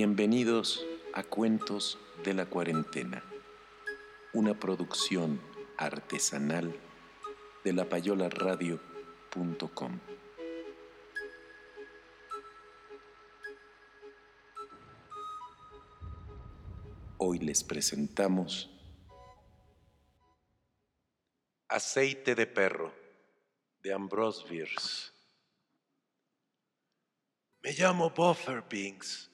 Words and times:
Bienvenidos 0.00 0.86
a 1.12 1.24
Cuentos 1.24 1.98
de 2.22 2.32
la 2.32 2.46
Cuarentena, 2.46 3.24
una 4.32 4.54
producción 4.54 5.42
artesanal 5.76 6.72
de 7.64 7.72
lapayolaradio.com. 7.72 9.98
Hoy 17.16 17.40
les 17.40 17.64
presentamos 17.64 18.70
Aceite 21.66 22.36
de 22.36 22.46
perro 22.46 22.94
de 23.82 23.92
Ambrose 23.92 24.48
Bierce. 24.48 25.10
Me 27.64 27.72
llamo 27.72 28.10
Buffer 28.10 28.62
Binks. 28.70 29.32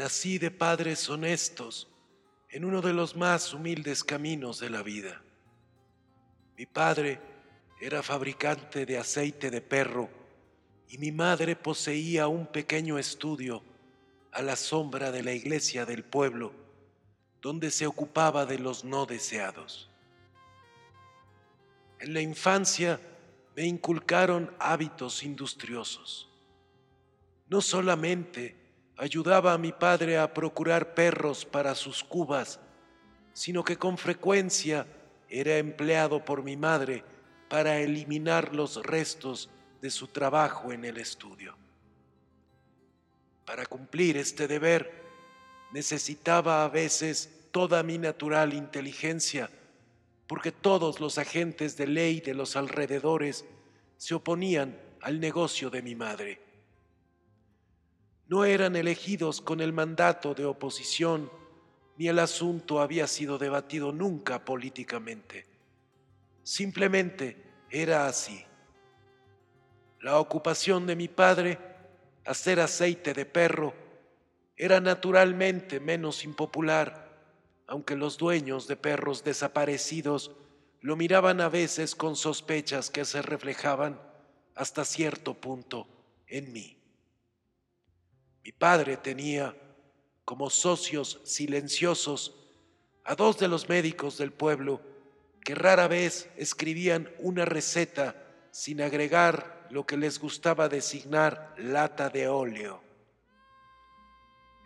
Nací 0.00 0.38
de 0.38 0.50
padres 0.50 1.10
honestos 1.10 1.86
en 2.48 2.64
uno 2.64 2.80
de 2.80 2.94
los 2.94 3.16
más 3.16 3.52
humildes 3.52 4.02
caminos 4.02 4.58
de 4.58 4.70
la 4.70 4.82
vida. 4.82 5.20
Mi 6.56 6.64
padre 6.64 7.20
era 7.78 8.02
fabricante 8.02 8.86
de 8.86 8.96
aceite 8.96 9.50
de 9.50 9.60
perro 9.60 10.08
y 10.88 10.96
mi 10.96 11.12
madre 11.12 11.54
poseía 11.54 12.28
un 12.28 12.46
pequeño 12.46 12.98
estudio 12.98 13.62
a 14.32 14.40
la 14.40 14.56
sombra 14.56 15.12
de 15.12 15.22
la 15.22 15.34
iglesia 15.34 15.84
del 15.84 16.02
pueblo 16.02 16.54
donde 17.42 17.70
se 17.70 17.86
ocupaba 17.86 18.46
de 18.46 18.58
los 18.58 18.86
no 18.86 19.04
deseados. 19.04 19.90
En 21.98 22.14
la 22.14 22.22
infancia 22.22 22.98
me 23.54 23.66
inculcaron 23.66 24.50
hábitos 24.60 25.22
industriosos. 25.22 26.26
No 27.50 27.60
solamente 27.60 28.59
ayudaba 29.00 29.54
a 29.54 29.58
mi 29.58 29.72
padre 29.72 30.18
a 30.18 30.34
procurar 30.34 30.92
perros 30.92 31.46
para 31.46 31.74
sus 31.74 32.04
cubas, 32.04 32.60
sino 33.32 33.64
que 33.64 33.78
con 33.78 33.96
frecuencia 33.96 34.86
era 35.26 35.56
empleado 35.56 36.22
por 36.22 36.42
mi 36.42 36.58
madre 36.58 37.02
para 37.48 37.78
eliminar 37.78 38.54
los 38.54 38.76
restos 38.84 39.48
de 39.80 39.90
su 39.90 40.08
trabajo 40.08 40.70
en 40.70 40.84
el 40.84 40.98
estudio. 40.98 41.56
Para 43.46 43.64
cumplir 43.64 44.18
este 44.18 44.46
deber 44.46 44.92
necesitaba 45.72 46.62
a 46.62 46.68
veces 46.68 47.48
toda 47.52 47.82
mi 47.82 47.96
natural 47.96 48.52
inteligencia, 48.52 49.48
porque 50.26 50.52
todos 50.52 51.00
los 51.00 51.16
agentes 51.16 51.78
de 51.78 51.86
ley 51.86 52.20
de 52.20 52.34
los 52.34 52.54
alrededores 52.54 53.46
se 53.96 54.14
oponían 54.14 54.78
al 55.00 55.20
negocio 55.20 55.70
de 55.70 55.80
mi 55.80 55.94
madre 55.94 56.49
no 58.30 58.44
eran 58.44 58.76
elegidos 58.76 59.40
con 59.40 59.60
el 59.60 59.72
mandato 59.72 60.34
de 60.34 60.44
oposición, 60.44 61.28
ni 61.96 62.06
el 62.06 62.20
asunto 62.20 62.80
había 62.80 63.08
sido 63.08 63.38
debatido 63.38 63.90
nunca 63.90 64.44
políticamente. 64.44 65.46
Simplemente 66.44 67.42
era 67.68 68.06
así. 68.06 68.44
La 70.00 70.20
ocupación 70.20 70.86
de 70.86 70.94
mi 70.94 71.08
padre, 71.08 71.58
hacer 72.24 72.60
aceite 72.60 73.14
de 73.14 73.26
perro, 73.26 73.74
era 74.56 74.80
naturalmente 74.80 75.80
menos 75.80 76.22
impopular, 76.22 77.10
aunque 77.66 77.96
los 77.96 78.16
dueños 78.16 78.68
de 78.68 78.76
perros 78.76 79.24
desaparecidos 79.24 80.36
lo 80.80 80.94
miraban 80.94 81.40
a 81.40 81.48
veces 81.48 81.96
con 81.96 82.14
sospechas 82.14 82.90
que 82.90 83.04
se 83.04 83.22
reflejaban 83.22 84.00
hasta 84.54 84.84
cierto 84.84 85.34
punto 85.34 85.88
en 86.28 86.52
mí. 86.52 86.79
Mi 88.44 88.52
padre 88.52 88.96
tenía 88.96 89.56
como 90.24 90.48
socios 90.50 91.20
silenciosos 91.24 92.36
a 93.04 93.14
dos 93.14 93.38
de 93.38 93.48
los 93.48 93.68
médicos 93.68 94.18
del 94.18 94.32
pueblo 94.32 94.80
que 95.44 95.54
rara 95.54 95.88
vez 95.88 96.28
escribían 96.36 97.10
una 97.18 97.44
receta 97.44 98.14
sin 98.50 98.80
agregar 98.80 99.66
lo 99.70 99.86
que 99.86 99.96
les 99.96 100.18
gustaba 100.18 100.68
designar 100.68 101.54
lata 101.58 102.10
de 102.10 102.28
óleo. 102.28 102.82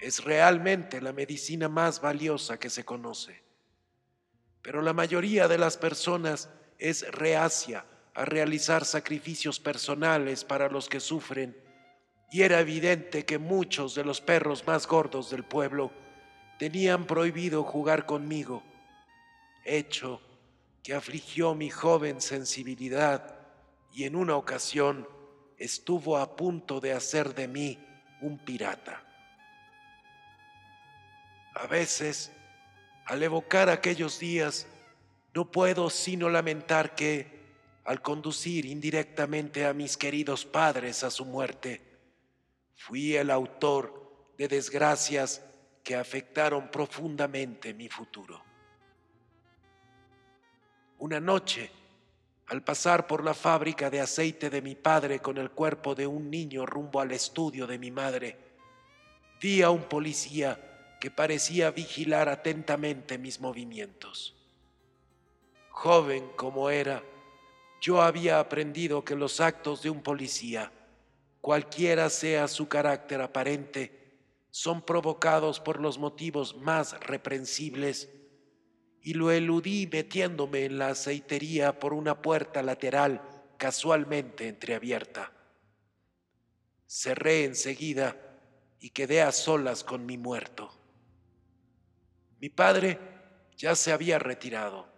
Es 0.00 0.24
realmente 0.24 1.00
la 1.00 1.12
medicina 1.12 1.68
más 1.68 2.00
valiosa 2.00 2.58
que 2.58 2.70
se 2.70 2.84
conoce, 2.84 3.42
pero 4.62 4.82
la 4.82 4.92
mayoría 4.92 5.48
de 5.48 5.58
las 5.58 5.76
personas 5.76 6.50
es 6.78 7.10
reacia 7.12 7.86
a 8.14 8.24
realizar 8.24 8.84
sacrificios 8.84 9.60
personales 9.60 10.44
para 10.44 10.68
los 10.68 10.88
que 10.88 11.00
sufren 11.00 11.63
y 12.34 12.42
era 12.42 12.58
evidente 12.58 13.24
que 13.24 13.38
muchos 13.38 13.94
de 13.94 14.02
los 14.02 14.20
perros 14.20 14.66
más 14.66 14.88
gordos 14.88 15.30
del 15.30 15.44
pueblo 15.44 15.92
tenían 16.58 17.06
prohibido 17.06 17.62
jugar 17.62 18.06
conmigo, 18.06 18.64
hecho 19.64 20.20
que 20.82 20.94
afligió 20.94 21.54
mi 21.54 21.70
joven 21.70 22.20
sensibilidad 22.20 23.38
y 23.92 24.02
en 24.02 24.16
una 24.16 24.34
ocasión 24.34 25.08
estuvo 25.58 26.18
a 26.18 26.34
punto 26.34 26.80
de 26.80 26.92
hacer 26.92 27.36
de 27.36 27.46
mí 27.46 27.78
un 28.20 28.36
pirata. 28.38 29.00
A 31.54 31.68
veces, 31.68 32.32
al 33.06 33.22
evocar 33.22 33.70
aquellos 33.70 34.18
días, 34.18 34.66
no 35.34 35.52
puedo 35.52 35.88
sino 35.88 36.28
lamentar 36.28 36.96
que, 36.96 37.44
al 37.84 38.02
conducir 38.02 38.64
indirectamente 38.64 39.66
a 39.66 39.72
mis 39.72 39.96
queridos 39.96 40.44
padres 40.44 41.04
a 41.04 41.12
su 41.12 41.24
muerte, 41.24 41.93
Fui 42.74 43.16
el 43.16 43.30
autor 43.30 44.32
de 44.36 44.48
desgracias 44.48 45.42
que 45.82 45.94
afectaron 45.94 46.70
profundamente 46.70 47.74
mi 47.74 47.88
futuro. 47.88 48.42
Una 50.98 51.20
noche, 51.20 51.70
al 52.46 52.62
pasar 52.62 53.06
por 53.06 53.24
la 53.24 53.34
fábrica 53.34 53.90
de 53.90 54.00
aceite 54.00 54.50
de 54.50 54.62
mi 54.62 54.74
padre 54.74 55.20
con 55.20 55.38
el 55.38 55.50
cuerpo 55.50 55.94
de 55.94 56.06
un 56.06 56.30
niño 56.30 56.66
rumbo 56.66 57.00
al 57.00 57.12
estudio 57.12 57.66
de 57.66 57.78
mi 57.78 57.90
madre, 57.90 58.38
vi 59.40 59.62
a 59.62 59.70
un 59.70 59.82
policía 59.82 60.96
que 61.00 61.10
parecía 61.10 61.70
vigilar 61.70 62.28
atentamente 62.28 63.18
mis 63.18 63.40
movimientos. 63.40 64.34
Joven 65.70 66.30
como 66.36 66.70
era, 66.70 67.02
yo 67.80 68.00
había 68.00 68.40
aprendido 68.40 69.04
que 69.04 69.14
los 69.14 69.40
actos 69.40 69.82
de 69.82 69.90
un 69.90 70.02
policía 70.02 70.72
cualquiera 71.44 72.08
sea 72.08 72.48
su 72.48 72.68
carácter 72.68 73.20
aparente, 73.20 74.16
son 74.50 74.80
provocados 74.80 75.60
por 75.60 75.78
los 75.78 75.98
motivos 75.98 76.56
más 76.56 76.98
reprensibles, 77.00 78.08
y 79.02 79.12
lo 79.12 79.30
eludí 79.30 79.86
metiéndome 79.92 80.64
en 80.64 80.78
la 80.78 80.88
aceitería 80.88 81.78
por 81.78 81.92
una 81.92 82.22
puerta 82.22 82.62
lateral 82.62 83.20
casualmente 83.58 84.48
entreabierta. 84.48 85.32
Cerré 86.86 87.44
enseguida 87.44 88.16
y 88.80 88.88
quedé 88.88 89.20
a 89.20 89.30
solas 89.30 89.84
con 89.84 90.06
mi 90.06 90.16
muerto. 90.16 90.72
Mi 92.40 92.48
padre 92.48 92.98
ya 93.54 93.74
se 93.74 93.92
había 93.92 94.18
retirado. 94.18 94.88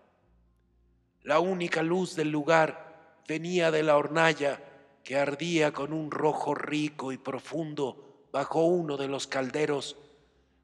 La 1.23 1.41
única 1.41 1.83
luz 1.83 2.15
del 2.15 2.31
lugar 2.31 3.19
venía 3.27 3.73
de 3.73 3.83
la 3.83 3.97
hornalla 3.97 4.63
que 5.07 5.17
ardía 5.17 5.73
con 5.73 5.93
un 5.93 6.11
rojo 6.11 6.53
rico 6.53 7.13
y 7.13 7.17
profundo 7.17 8.27
bajo 8.33 8.65
uno 8.65 8.97
de 8.97 9.07
los 9.07 9.29
calderos, 9.29 9.97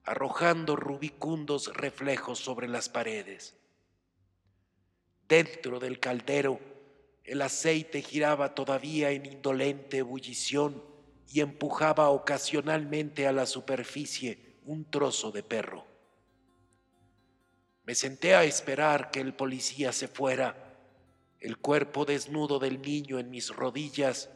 arrojando 0.02 0.74
rubicundos 0.74 1.72
reflejos 1.76 2.40
sobre 2.40 2.66
las 2.66 2.88
paredes. 2.88 3.54
Dentro 5.28 5.78
del 5.78 6.00
caldero 6.00 6.58
el 7.22 7.40
aceite 7.40 8.02
giraba 8.02 8.52
todavía 8.56 9.12
en 9.12 9.26
indolente 9.26 9.98
ebullición 9.98 10.82
y 11.28 11.40
empujaba 11.40 12.08
ocasionalmente 12.08 13.28
a 13.28 13.32
la 13.32 13.46
superficie 13.46 14.56
un 14.64 14.90
trozo 14.90 15.30
de 15.30 15.44
perro. 15.44 15.86
Me 17.84 17.94
senté 17.94 18.34
a 18.34 18.42
esperar 18.42 19.12
que 19.12 19.20
el 19.20 19.34
policía 19.34 19.92
se 19.92 20.08
fuera, 20.08 20.71
el 21.42 21.58
cuerpo 21.58 22.04
desnudo 22.04 22.58
del 22.58 22.80
niño 22.80 23.18
en 23.18 23.28
mis 23.28 23.50
rodillas, 23.50 24.30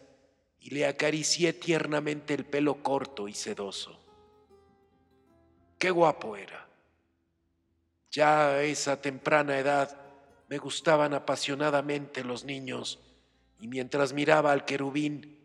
y 0.58 0.70
le 0.70 0.86
acaricié 0.86 1.52
tiernamente 1.52 2.34
el 2.34 2.44
pelo 2.44 2.82
corto 2.82 3.28
y 3.28 3.34
sedoso. 3.34 4.00
Qué 5.78 5.90
guapo 5.90 6.36
era. 6.36 6.68
Ya 8.10 8.48
a 8.48 8.62
esa 8.64 9.00
temprana 9.00 9.58
edad 9.58 9.96
me 10.48 10.58
gustaban 10.58 11.14
apasionadamente 11.14 12.24
los 12.24 12.44
niños 12.44 12.98
y 13.60 13.68
mientras 13.68 14.12
miraba 14.12 14.52
al 14.52 14.64
querubín, 14.64 15.38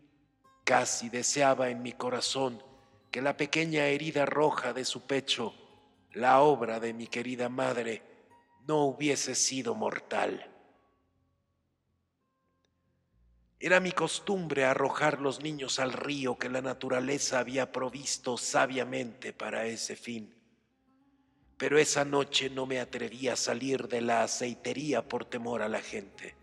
casi 0.64 1.08
deseaba 1.08 1.70
en 1.70 1.82
mi 1.82 1.92
corazón 1.92 2.62
que 3.10 3.22
la 3.22 3.36
pequeña 3.36 3.86
herida 3.86 4.26
roja 4.26 4.72
de 4.72 4.84
su 4.84 5.02
pecho, 5.02 5.54
la 6.12 6.40
obra 6.40 6.80
de 6.80 6.94
mi 6.94 7.06
querida 7.06 7.48
madre, 7.48 8.02
no 8.66 8.84
hubiese 8.84 9.34
sido 9.34 9.74
mortal. 9.74 10.51
Era 13.62 13.80
mi 13.80 13.92
costumbre 13.92 14.64
arrojar 14.64 15.20
los 15.20 15.40
niños 15.40 15.78
al 15.78 15.94
río 15.94 16.36
que 16.36 16.50
la 16.50 16.60
naturaleza 16.60 17.38
había 17.38 17.72
provisto 17.72 18.36
sabiamente 18.36 19.32
para 19.32 19.64
ese 19.64 19.96
fin 19.96 20.42
pero 21.62 21.78
esa 21.78 22.04
noche 22.04 22.50
no 22.50 22.66
me 22.66 22.80
atreví 22.80 23.28
a 23.28 23.36
salir 23.36 23.86
de 23.86 24.00
la 24.00 24.24
aceitería 24.24 25.08
por 25.08 25.26
temor 25.26 25.62
a 25.62 25.68
la 25.68 25.80
gente. 25.80 26.34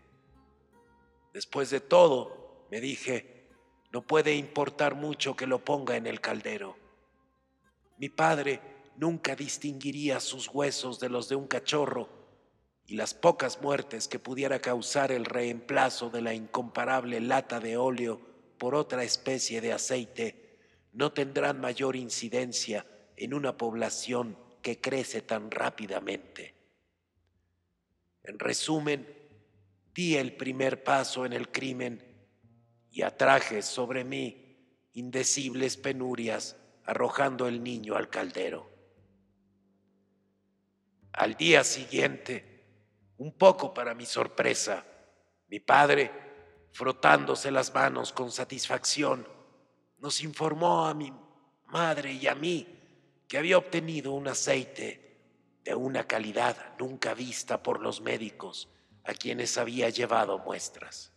Después 1.34 1.68
de 1.68 1.80
todo, 1.80 2.64
me 2.70 2.80
dije, 2.80 3.50
no 3.92 4.00
puede 4.00 4.34
importar 4.34 4.94
mucho 4.94 5.36
que 5.36 5.46
lo 5.46 5.62
ponga 5.62 5.96
en 5.96 6.06
el 6.06 6.22
caldero. 6.22 6.74
Mi 7.98 8.08
padre 8.08 8.62
nunca 8.96 9.36
distinguiría 9.36 10.20
sus 10.20 10.48
huesos 10.48 10.98
de 11.00 11.10
los 11.10 11.28
de 11.28 11.36
un 11.36 11.48
cachorro 11.48 12.08
y 12.90 12.96
las 12.96 13.14
pocas 13.14 13.62
muertes 13.62 14.08
que 14.08 14.18
pudiera 14.18 14.60
causar 14.60 15.12
el 15.12 15.24
reemplazo 15.24 16.10
de 16.10 16.22
la 16.22 16.34
incomparable 16.34 17.20
lata 17.20 17.60
de 17.60 17.76
óleo 17.76 18.20
por 18.58 18.74
otra 18.74 19.04
especie 19.04 19.60
de 19.60 19.72
aceite 19.72 20.58
no 20.92 21.12
tendrán 21.12 21.60
mayor 21.60 21.94
incidencia 21.94 22.84
en 23.16 23.32
una 23.32 23.56
población 23.56 24.36
que 24.60 24.80
crece 24.80 25.22
tan 25.22 25.52
rápidamente. 25.52 26.56
En 28.24 28.40
resumen, 28.40 29.06
di 29.94 30.16
el 30.16 30.34
primer 30.34 30.82
paso 30.82 31.24
en 31.24 31.32
el 31.32 31.52
crimen 31.52 32.02
y 32.90 33.02
atraje 33.02 33.62
sobre 33.62 34.02
mí 34.02 34.66
indecibles 34.94 35.76
penurias 35.76 36.56
arrojando 36.84 37.46
el 37.46 37.62
niño 37.62 37.94
al 37.94 38.10
caldero. 38.10 38.68
Al 41.12 41.36
día 41.36 41.62
siguiente, 41.62 42.49
un 43.20 43.32
poco 43.32 43.74
para 43.74 43.94
mi 43.94 44.06
sorpresa, 44.06 44.82
mi 45.48 45.60
padre, 45.60 46.10
frotándose 46.72 47.50
las 47.50 47.74
manos 47.74 48.14
con 48.14 48.30
satisfacción, 48.30 49.28
nos 49.98 50.22
informó 50.22 50.86
a 50.86 50.94
mi 50.94 51.12
madre 51.66 52.14
y 52.14 52.26
a 52.28 52.34
mí 52.34 52.66
que 53.28 53.36
había 53.36 53.58
obtenido 53.58 54.12
un 54.12 54.26
aceite 54.26 55.60
de 55.62 55.74
una 55.74 56.06
calidad 56.06 56.56
nunca 56.78 57.12
vista 57.12 57.62
por 57.62 57.80
los 57.80 58.00
médicos 58.00 58.70
a 59.04 59.12
quienes 59.12 59.58
había 59.58 59.90
llevado 59.90 60.38
muestras. 60.38 61.12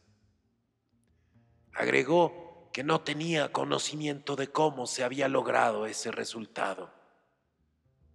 Agregó 1.73 2.69
que 2.73 2.83
no 2.83 2.99
tenía 2.99 3.53
conocimiento 3.53 4.35
de 4.35 4.49
cómo 4.49 4.87
se 4.87 5.05
había 5.05 5.29
logrado 5.29 5.85
ese 5.85 6.11
resultado. 6.11 6.91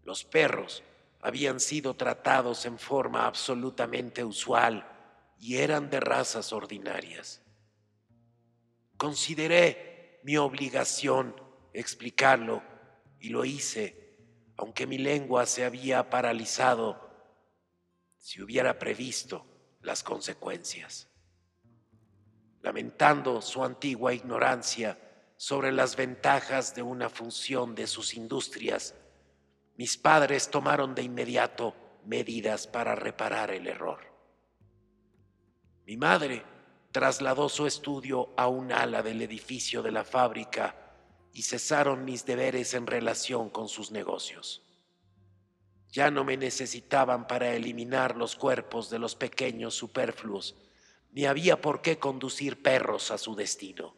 Los 0.02 0.24
perros 0.24 0.82
habían 1.20 1.60
sido 1.60 1.94
tratados 1.94 2.64
en 2.66 2.78
forma 2.78 3.26
absolutamente 3.26 4.24
usual 4.24 4.86
y 5.38 5.56
eran 5.56 5.90
de 5.90 6.00
razas 6.00 6.52
ordinarias. 6.52 7.42
Consideré 8.96 10.20
mi 10.24 10.36
obligación 10.36 11.34
explicarlo 11.72 12.62
y 13.20 13.30
lo 13.30 13.44
hice, 13.44 14.16
aunque 14.56 14.86
mi 14.86 14.98
lengua 14.98 15.46
se 15.46 15.64
había 15.64 16.10
paralizado 16.10 17.08
si 18.16 18.42
hubiera 18.42 18.78
previsto 18.78 19.46
las 19.80 20.02
consecuencias. 20.02 21.08
Lamentando 22.60 23.40
su 23.40 23.62
antigua 23.64 24.12
ignorancia 24.12 24.98
sobre 25.36 25.70
las 25.70 25.94
ventajas 25.94 26.74
de 26.74 26.82
una 26.82 27.08
función 27.08 27.76
de 27.76 27.86
sus 27.86 28.14
industrias, 28.14 28.94
mis 29.78 29.96
padres 29.96 30.50
tomaron 30.50 30.92
de 30.92 31.02
inmediato 31.02 31.72
medidas 32.04 32.66
para 32.66 32.96
reparar 32.96 33.52
el 33.52 33.68
error. 33.68 34.00
Mi 35.86 35.96
madre 35.96 36.44
trasladó 36.90 37.48
su 37.48 37.64
estudio 37.64 38.30
a 38.36 38.48
un 38.48 38.72
ala 38.72 39.02
del 39.02 39.22
edificio 39.22 39.80
de 39.80 39.92
la 39.92 40.02
fábrica 40.02 40.74
y 41.32 41.42
cesaron 41.42 42.04
mis 42.04 42.26
deberes 42.26 42.74
en 42.74 42.88
relación 42.88 43.50
con 43.50 43.68
sus 43.68 43.92
negocios. 43.92 44.62
Ya 45.92 46.10
no 46.10 46.24
me 46.24 46.36
necesitaban 46.36 47.28
para 47.28 47.54
eliminar 47.54 48.16
los 48.16 48.34
cuerpos 48.34 48.90
de 48.90 48.98
los 48.98 49.14
pequeños 49.14 49.74
superfluos, 49.74 50.56
ni 51.12 51.24
había 51.24 51.60
por 51.60 51.82
qué 51.82 52.00
conducir 52.00 52.64
perros 52.64 53.12
a 53.12 53.16
su 53.16 53.36
destino. 53.36 53.94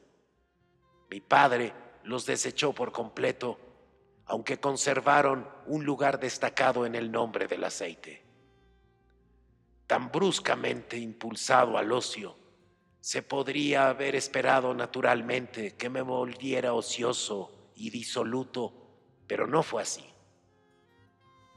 Mi 1.10 1.22
padre 1.22 1.72
los 2.04 2.26
desechó 2.26 2.74
por 2.74 2.92
completo, 2.92 3.58
aunque 4.30 4.60
conservaron 4.60 5.44
un 5.66 5.84
lugar 5.84 6.20
destacado 6.20 6.86
en 6.86 6.94
el 6.94 7.10
nombre 7.10 7.48
del 7.48 7.64
aceite. 7.64 8.22
Tan 9.88 10.12
bruscamente 10.12 10.96
impulsado 10.96 11.76
al 11.76 11.90
ocio, 11.90 12.36
se 13.00 13.22
podría 13.22 13.88
haber 13.88 14.14
esperado 14.14 14.72
naturalmente 14.72 15.74
que 15.74 15.90
me 15.90 16.00
volviera 16.00 16.74
ocioso 16.74 17.72
y 17.74 17.90
disoluto, 17.90 18.72
pero 19.26 19.48
no 19.48 19.64
fue 19.64 19.82
así. 19.82 20.04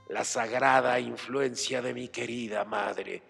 La 0.10 0.24
sagrada 0.24 1.00
influencia 1.00 1.80
de 1.84 1.94
mi 1.94 2.08
querida 2.08 2.66
madre 2.66 3.22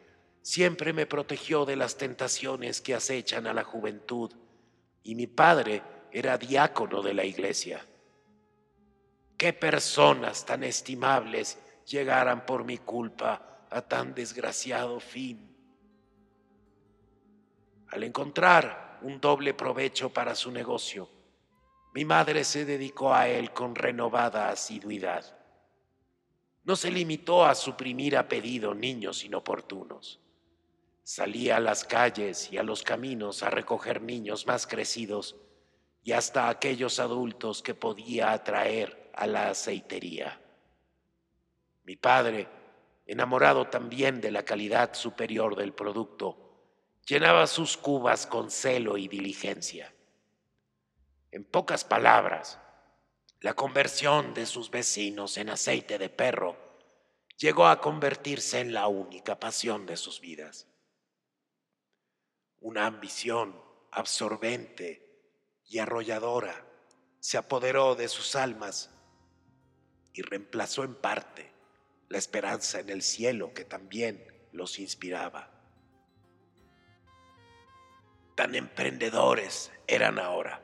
siempre 0.41 0.93
me 0.93 1.05
protegió 1.05 1.65
de 1.65 1.75
las 1.75 1.97
tentaciones 1.97 2.79
que 2.79 2.95
acechan 2.95 3.45
a 3.45 3.53
la 3.53 3.65
juventud 3.65 4.31
y 5.03 5.15
mi 5.15 5.27
padre 5.27 5.81
era 6.13 6.37
diácono 6.37 7.01
de 7.01 7.13
la 7.13 7.25
iglesia. 7.25 7.85
Qué 9.43 9.51
personas 9.51 10.45
tan 10.45 10.63
estimables 10.63 11.59
llegaran 11.85 12.45
por 12.45 12.63
mi 12.63 12.77
culpa 12.77 13.65
a 13.69 13.81
tan 13.81 14.15
desgraciado 14.15 15.01
fin 15.01 15.53
al 17.89 18.03
encontrar 18.05 18.99
un 19.01 19.19
doble 19.19 19.53
provecho 19.53 20.13
para 20.13 20.33
su 20.33 20.49
negocio, 20.49 21.09
mi 21.93 22.05
madre 22.05 22.45
se 22.45 22.63
dedicó 22.63 23.13
a 23.13 23.27
él 23.27 23.51
con 23.51 23.75
renovada 23.75 24.47
asiduidad. 24.47 25.37
No 26.63 26.77
se 26.77 26.89
limitó 26.89 27.43
a 27.43 27.53
suprimir 27.53 28.15
a 28.15 28.29
pedido 28.29 28.73
niños 28.73 29.25
inoportunos. 29.25 30.21
Salía 31.03 31.57
a 31.57 31.59
las 31.59 31.83
calles 31.83 32.49
y 32.49 32.57
a 32.57 32.63
los 32.63 32.81
caminos 32.81 33.43
a 33.43 33.49
recoger 33.49 34.01
niños 34.01 34.47
más 34.47 34.65
crecidos 34.65 35.35
y 36.01 36.13
hasta 36.13 36.47
aquellos 36.47 37.01
adultos 37.01 37.61
que 37.61 37.75
podía 37.75 38.31
atraer 38.31 39.02
a 39.13 39.27
la 39.27 39.49
aceitería. 39.49 40.39
Mi 41.83 41.95
padre, 41.95 42.47
enamorado 43.05 43.67
también 43.67 44.21
de 44.21 44.31
la 44.31 44.43
calidad 44.43 44.93
superior 44.93 45.55
del 45.55 45.73
producto, 45.73 46.43
llenaba 47.05 47.47
sus 47.47 47.77
cubas 47.77 48.25
con 48.25 48.49
celo 48.49 48.97
y 48.97 49.07
diligencia. 49.07 49.93
En 51.31 51.43
pocas 51.43 51.83
palabras, 51.83 52.59
la 53.39 53.53
conversión 53.55 54.33
de 54.33 54.45
sus 54.45 54.71
vecinos 54.71 55.37
en 55.37 55.49
aceite 55.49 55.97
de 55.97 56.09
perro 56.09 56.57
llegó 57.37 57.67
a 57.67 57.81
convertirse 57.81 58.61
en 58.61 58.73
la 58.73 58.87
única 58.87 59.39
pasión 59.39 59.85
de 59.85 59.97
sus 59.97 60.21
vidas. 60.21 60.67
Una 62.61 62.85
ambición 62.85 63.61
absorbente 63.91 65.03
y 65.65 65.79
arrolladora 65.79 66.65
se 67.19 67.37
apoderó 67.37 67.95
de 67.95 68.07
sus 68.07 68.35
almas 68.35 68.89
y 70.13 70.21
reemplazó 70.21 70.83
en 70.83 70.95
parte 70.95 71.51
la 72.09 72.17
esperanza 72.17 72.79
en 72.79 72.89
el 72.89 73.01
cielo 73.01 73.53
que 73.53 73.65
también 73.65 74.25
los 74.51 74.79
inspiraba. 74.79 75.49
Tan 78.35 78.55
emprendedores 78.55 79.71
eran 79.87 80.19
ahora 80.19 80.61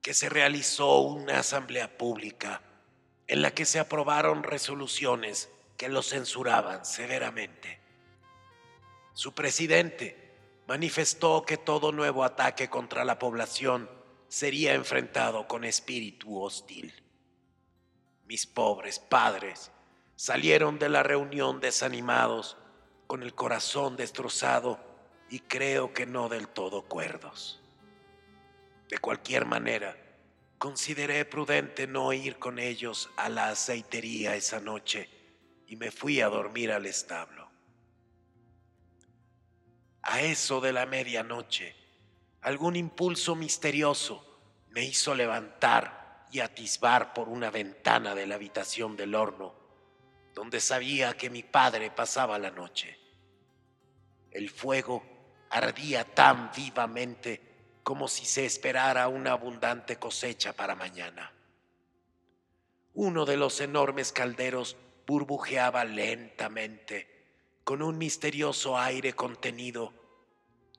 que 0.00 0.14
se 0.14 0.28
realizó 0.28 1.00
una 1.00 1.38
asamblea 1.38 1.96
pública 1.96 2.60
en 3.26 3.40
la 3.40 3.52
que 3.52 3.64
se 3.64 3.78
aprobaron 3.78 4.42
resoluciones 4.42 5.50
que 5.76 5.88
los 5.88 6.10
censuraban 6.10 6.84
severamente. 6.84 7.80
Su 9.14 9.32
presidente 9.34 10.34
manifestó 10.66 11.44
que 11.44 11.56
todo 11.56 11.92
nuevo 11.92 12.24
ataque 12.24 12.68
contra 12.68 13.04
la 13.04 13.18
población 13.18 13.88
sería 14.28 14.74
enfrentado 14.74 15.46
con 15.46 15.64
espíritu 15.64 16.42
hostil. 16.42 17.03
Mis 18.26 18.46
pobres 18.46 18.98
padres 18.98 19.70
salieron 20.16 20.78
de 20.78 20.88
la 20.88 21.02
reunión 21.02 21.60
desanimados, 21.60 22.56
con 23.06 23.22
el 23.22 23.34
corazón 23.34 23.96
destrozado 23.96 24.80
y 25.28 25.40
creo 25.40 25.92
que 25.92 26.06
no 26.06 26.28
del 26.28 26.48
todo 26.48 26.82
cuerdos. 26.82 27.60
De 28.88 28.98
cualquier 28.98 29.44
manera, 29.44 29.96
consideré 30.58 31.24
prudente 31.24 31.86
no 31.86 32.12
ir 32.12 32.38
con 32.38 32.58
ellos 32.58 33.10
a 33.16 33.28
la 33.28 33.48
aceitería 33.50 34.36
esa 34.36 34.60
noche 34.60 35.08
y 35.66 35.76
me 35.76 35.90
fui 35.90 36.20
a 36.20 36.28
dormir 36.28 36.72
al 36.72 36.86
establo. 36.86 37.50
A 40.02 40.20
eso 40.20 40.60
de 40.60 40.72
la 40.72 40.86
medianoche, 40.86 41.74
algún 42.42 42.76
impulso 42.76 43.34
misterioso 43.34 44.24
me 44.70 44.84
hizo 44.84 45.14
levantar 45.14 46.03
y 46.34 46.40
atisbar 46.40 47.14
por 47.14 47.28
una 47.28 47.48
ventana 47.48 48.12
de 48.12 48.26
la 48.26 48.34
habitación 48.34 48.96
del 48.96 49.14
horno, 49.14 49.54
donde 50.34 50.58
sabía 50.58 51.16
que 51.16 51.30
mi 51.30 51.44
padre 51.44 51.92
pasaba 51.92 52.40
la 52.40 52.50
noche. 52.50 52.98
El 54.32 54.50
fuego 54.50 55.04
ardía 55.48 56.04
tan 56.04 56.50
vivamente 56.50 57.78
como 57.84 58.08
si 58.08 58.24
se 58.24 58.44
esperara 58.44 59.06
una 59.06 59.30
abundante 59.30 59.94
cosecha 60.00 60.52
para 60.52 60.74
mañana. 60.74 61.32
Uno 62.94 63.26
de 63.26 63.36
los 63.36 63.60
enormes 63.60 64.10
calderos 64.10 64.76
burbujeaba 65.06 65.84
lentamente, 65.84 67.60
con 67.62 67.80
un 67.80 67.96
misterioso 67.96 68.76
aire 68.76 69.12
contenido, 69.12 69.92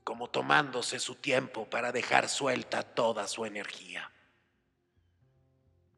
como 0.03 0.29
tomándose 0.29 0.99
su 0.99 1.15
tiempo 1.15 1.69
para 1.69 1.93
dejar 1.93 2.27
suelta 2.27 2.83
toda 2.83 3.25
su 3.29 3.45
energía. 3.45 4.11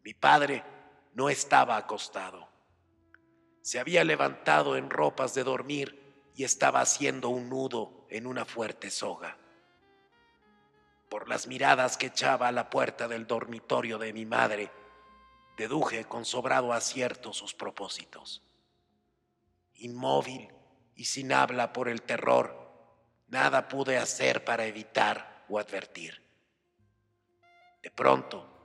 Mi 0.08 0.14
padre 0.14 0.64
no 1.16 1.28
estaba 1.28 1.76
acostado. 1.76 2.48
Se 3.62 3.78
había 3.78 4.06
levantado 4.06 4.78
en 4.78 4.90
ropas 4.90 5.34
de 5.34 5.44
dormir 5.44 6.32
y 6.34 6.46
estaba 6.46 6.80
haciendo 6.80 7.28
un 7.28 7.50
nudo 7.50 8.08
en 8.10 8.26
una 8.26 8.46
fuerte 8.46 8.90
soga. 8.90 9.38
Por 11.10 11.28
las 11.28 11.46
miradas 11.48 11.98
que 11.98 12.06
echaba 12.06 12.48
a 12.48 12.54
la 12.54 12.70
puerta 12.70 13.10
del 13.10 13.28
dormitorio 13.28 13.98
de 13.98 14.14
mi 14.14 14.26
madre, 14.26 14.72
deduje 15.58 16.06
con 16.06 16.24
sobrado 16.24 16.72
acierto 16.72 17.34
sus 17.34 17.54
propósitos. 17.54 18.42
Inmóvil 19.74 20.48
y 20.96 21.04
sin 21.04 21.34
habla 21.34 21.74
por 21.74 21.90
el 21.90 22.02
terror, 22.02 22.72
nada 23.28 23.68
pude 23.68 23.98
hacer 23.98 24.46
para 24.46 24.68
evitar 24.68 25.44
o 25.50 25.60
advertir. 25.60 26.24
De 27.84 27.92
pronto 27.92 28.57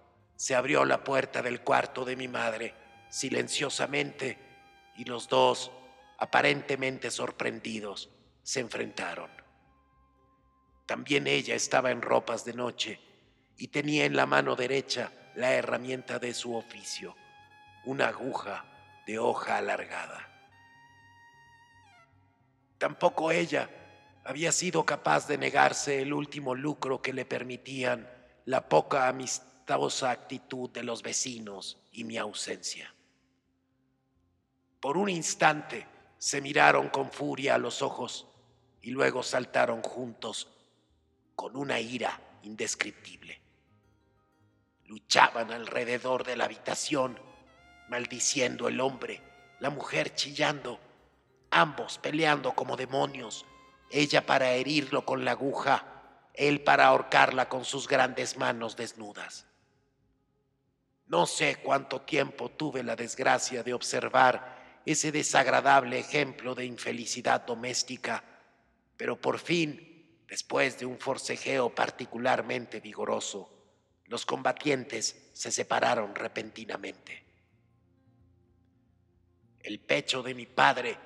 se 0.42 0.56
abrió 0.56 0.84
la 0.84 1.04
puerta 1.04 1.40
del 1.40 1.60
cuarto 1.60 2.04
de 2.04 2.16
mi 2.16 2.26
madre 2.26 2.74
silenciosamente 3.08 4.36
y 4.96 5.04
los 5.04 5.28
dos, 5.28 5.70
aparentemente 6.18 7.12
sorprendidos, 7.12 8.10
se 8.42 8.58
enfrentaron. 8.58 9.30
También 10.84 11.28
ella 11.28 11.54
estaba 11.54 11.92
en 11.92 12.02
ropas 12.02 12.44
de 12.44 12.54
noche 12.54 12.98
y 13.56 13.68
tenía 13.68 14.04
en 14.04 14.16
la 14.16 14.26
mano 14.26 14.56
derecha 14.56 15.12
la 15.36 15.52
herramienta 15.52 16.18
de 16.18 16.34
su 16.34 16.56
oficio, 16.56 17.14
una 17.84 18.08
aguja 18.08 18.64
de 19.06 19.20
hoja 19.20 19.58
alargada. 19.58 20.28
Tampoco 22.78 23.30
ella 23.30 23.70
había 24.24 24.50
sido 24.50 24.84
capaz 24.84 25.28
de 25.28 25.38
negarse 25.38 26.02
el 26.02 26.12
último 26.12 26.56
lucro 26.56 27.00
que 27.00 27.12
le 27.12 27.24
permitían 27.24 28.10
la 28.44 28.68
poca 28.68 29.06
actitud 29.66 30.70
de 30.70 30.82
los 30.82 31.02
vecinos 31.02 31.78
y 31.92 32.04
mi 32.04 32.16
ausencia. 32.18 32.94
Por 34.80 34.96
un 34.96 35.08
instante 35.08 35.86
se 36.18 36.40
miraron 36.40 36.88
con 36.88 37.10
furia 37.10 37.54
a 37.54 37.58
los 37.58 37.82
ojos 37.82 38.26
y 38.80 38.90
luego 38.90 39.22
saltaron 39.22 39.82
juntos 39.82 40.48
con 41.34 41.56
una 41.56 41.80
ira 41.80 42.20
indescriptible 42.42 43.42
luchaban 44.92 45.50
alrededor 45.50 46.22
de 46.22 46.36
la 46.36 46.44
habitación, 46.44 47.18
maldiciendo 47.88 48.68
el 48.68 48.78
hombre, 48.78 49.22
la 49.58 49.70
mujer 49.70 50.14
chillando, 50.14 50.78
ambos 51.50 51.96
peleando 51.96 52.52
como 52.52 52.76
demonios, 52.76 53.46
ella 53.90 54.26
para 54.26 54.50
herirlo 54.50 55.06
con 55.06 55.24
la 55.24 55.30
aguja, 55.30 55.86
él 56.34 56.62
para 56.62 56.88
ahorcarla 56.88 57.48
con 57.48 57.64
sus 57.64 57.88
grandes 57.88 58.36
manos 58.36 58.76
desnudas. 58.76 59.46
No 61.12 61.26
sé 61.26 61.56
cuánto 61.56 62.00
tiempo 62.00 62.48
tuve 62.52 62.82
la 62.82 62.96
desgracia 62.96 63.62
de 63.62 63.74
observar 63.74 64.80
ese 64.86 65.12
desagradable 65.12 65.98
ejemplo 65.98 66.54
de 66.54 66.64
infelicidad 66.64 67.42
doméstica, 67.42 68.24
pero 68.96 69.20
por 69.20 69.38
fin, 69.38 70.24
después 70.26 70.78
de 70.78 70.86
un 70.86 70.98
forcejeo 70.98 71.74
particularmente 71.74 72.80
vigoroso, 72.80 73.50
los 74.06 74.24
combatientes 74.24 75.28
se 75.34 75.52
separaron 75.52 76.14
repentinamente. 76.14 77.26
El 79.60 79.80
pecho 79.80 80.22
de 80.22 80.34
mi 80.34 80.46
padre 80.46 80.96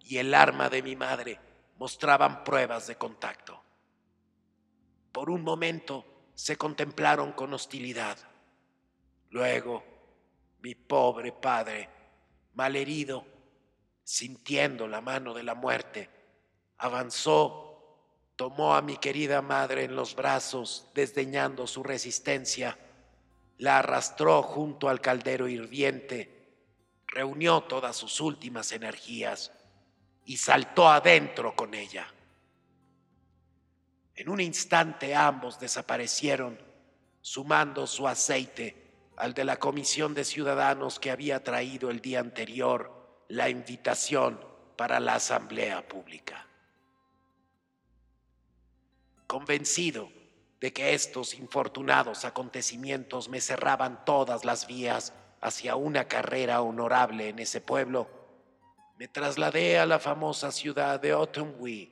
y 0.00 0.16
el 0.16 0.32
arma 0.32 0.70
de 0.70 0.82
mi 0.82 0.96
madre 0.96 1.38
mostraban 1.76 2.44
pruebas 2.44 2.86
de 2.86 2.96
contacto. 2.96 3.62
Por 5.12 5.28
un 5.28 5.42
momento 5.42 6.30
se 6.34 6.56
contemplaron 6.56 7.32
con 7.32 7.52
hostilidad. 7.52 8.29
Luego, 9.30 9.82
mi 10.60 10.74
pobre 10.74 11.32
padre, 11.32 11.88
malherido, 12.54 13.24
sintiendo 14.04 14.86
la 14.86 15.00
mano 15.00 15.34
de 15.34 15.42
la 15.42 15.54
muerte, 15.54 16.10
avanzó 16.78 17.70
tomó 18.40 18.74
a 18.74 18.80
mi 18.80 18.96
querida 18.96 19.42
madre 19.42 19.84
en 19.84 19.94
los 19.94 20.14
brazos, 20.14 20.86
desdeñando 20.94 21.66
su 21.66 21.82
resistencia, 21.82 22.78
la 23.58 23.80
arrastró 23.80 24.42
junto 24.42 24.88
al 24.88 25.02
caldero 25.02 25.46
hirviente, 25.46 26.48
reunió 27.06 27.60
todas 27.64 27.94
sus 27.96 28.18
últimas 28.18 28.72
energías 28.72 29.52
y 30.24 30.38
saltó 30.38 30.88
adentro 30.88 31.54
con 31.54 31.74
ella. 31.74 32.10
En 34.14 34.30
un 34.30 34.40
instante 34.40 35.14
ambos 35.14 35.60
desaparecieron, 35.60 36.58
sumando 37.20 37.86
su 37.86 38.08
aceite 38.08 38.89
al 39.20 39.34
de 39.34 39.44
la 39.44 39.58
comisión 39.58 40.14
de 40.14 40.24
ciudadanos 40.24 40.98
que 40.98 41.10
había 41.10 41.44
traído 41.44 41.90
el 41.90 42.00
día 42.00 42.20
anterior 42.20 42.90
la 43.28 43.50
invitación 43.50 44.40
para 44.76 44.98
la 44.98 45.16
asamblea 45.16 45.86
pública. 45.86 46.46
Convencido 49.26 50.10
de 50.58 50.72
que 50.72 50.94
estos 50.94 51.34
infortunados 51.34 52.24
acontecimientos 52.24 53.28
me 53.28 53.42
cerraban 53.42 54.06
todas 54.06 54.46
las 54.46 54.66
vías 54.66 55.12
hacia 55.42 55.76
una 55.76 56.08
carrera 56.08 56.62
honorable 56.62 57.28
en 57.28 57.40
ese 57.40 57.60
pueblo, 57.60 58.08
me 58.96 59.06
trasladé 59.06 59.78
a 59.78 59.84
la 59.84 59.98
famosa 59.98 60.50
ciudad 60.50 60.98
de 60.98 61.12
Otumwee, 61.12 61.90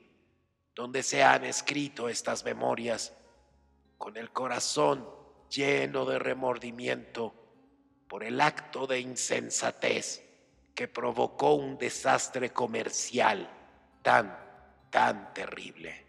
donde 0.73 1.03
se 1.03 1.23
han 1.23 1.43
escrito 1.45 2.09
estas 2.09 2.43
memorias, 2.43 3.13
con 3.99 4.17
el 4.17 4.31
corazón 4.31 5.18
lleno 5.49 6.05
de 6.05 6.19
remordimiento 6.19 7.33
por 8.07 8.23
el 8.23 8.41
acto 8.41 8.87
de 8.87 8.99
insensatez 8.99 10.23
que 10.73 10.87
provocó 10.87 11.53
un 11.53 11.77
desastre 11.77 12.51
comercial 12.51 13.49
tan, 14.01 14.37
tan 14.89 15.33
terrible. 15.33 16.08